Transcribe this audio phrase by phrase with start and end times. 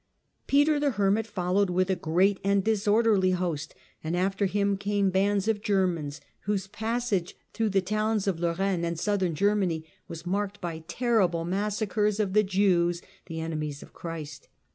[0.47, 5.47] Peter the Hermit followed with a great and disorderly host, and after him came bands
[5.47, 10.83] of Germans whose passage through the towns of Lorraine and southern Germany was marked by
[10.87, 14.47] terrible massacres of the Jews, the enemies of Christ.